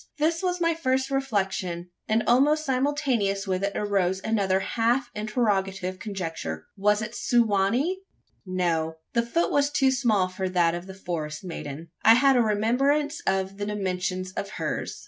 This 0.17 0.41
was 0.41 0.59
my 0.59 0.73
first 0.73 1.11
reflection; 1.11 1.91
and 2.07 2.23
almost 2.25 2.65
simultaneous 2.65 3.45
with 3.45 3.63
it 3.63 3.73
arose 3.77 4.19
another 4.23 4.59
half 4.61 5.11
interrogative 5.13 5.99
conjecture: 5.99 6.65
was 6.75 7.03
it 7.03 7.13
Su 7.13 7.43
wa 7.43 7.69
nee? 7.69 7.99
No. 8.43 8.95
The 9.13 9.21
foot 9.21 9.51
was 9.51 9.69
too 9.69 9.91
small 9.91 10.27
for 10.27 10.49
that 10.49 10.73
of 10.73 10.87
the 10.87 10.95
forest 10.95 11.43
maiden. 11.43 11.89
I 12.01 12.15
had 12.15 12.35
a 12.35 12.41
remembrance 12.41 13.21
of 13.27 13.57
the 13.57 13.65
dimensions 13.67 14.31
of 14.31 14.49
hers. 14.57 14.99